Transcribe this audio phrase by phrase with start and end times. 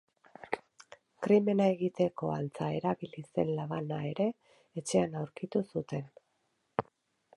[1.25, 4.29] Krimena egiteko antza erabili zen labana ere
[4.83, 6.11] etxean aurkitu zuten.